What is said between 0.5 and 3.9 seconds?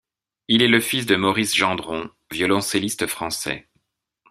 est le fils de Maurice Gendron, violoncelliste français.